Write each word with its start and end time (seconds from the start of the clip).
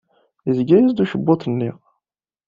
Yezga-as-d 0.47 1.03
ukebbuḍ-nni? 1.03 1.71